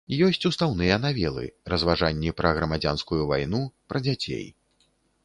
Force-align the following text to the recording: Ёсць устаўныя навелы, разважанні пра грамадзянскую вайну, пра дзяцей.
Ёсць 0.27 0.45
устаўныя 0.49 0.95
навелы, 1.03 1.43
разважанні 1.73 2.33
пра 2.39 2.53
грамадзянскую 2.61 3.21
вайну, 3.33 3.61
пра 3.93 4.03
дзяцей. 4.09 4.45